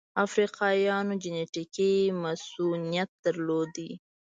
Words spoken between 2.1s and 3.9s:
مصوونیت درلود.